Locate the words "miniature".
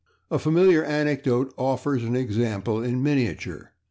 3.03-3.71